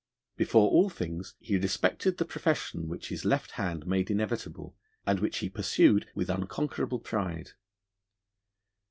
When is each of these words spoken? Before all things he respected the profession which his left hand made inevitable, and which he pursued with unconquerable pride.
Before 0.35 0.67
all 0.71 0.89
things 0.89 1.35
he 1.39 1.57
respected 1.59 2.17
the 2.17 2.25
profession 2.25 2.87
which 2.87 3.09
his 3.09 3.23
left 3.23 3.51
hand 3.51 3.85
made 3.85 4.09
inevitable, 4.09 4.75
and 5.05 5.19
which 5.19 5.37
he 5.37 5.47
pursued 5.47 6.09
with 6.15 6.27
unconquerable 6.27 6.97
pride. 6.97 7.51